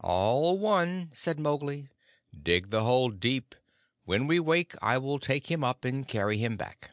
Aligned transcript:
"All 0.00 0.58
one," 0.58 1.10
said 1.12 1.38
Mowgli. 1.38 1.90
"Dig 2.32 2.70
the 2.70 2.82
hole 2.82 3.10
deep. 3.10 3.54
When 4.06 4.26
we 4.26 4.40
wake 4.40 4.72
I 4.80 4.96
will 4.96 5.18
take 5.18 5.50
him 5.50 5.62
up 5.62 5.84
and 5.84 6.08
carry 6.08 6.38
him 6.38 6.56
back." 6.56 6.92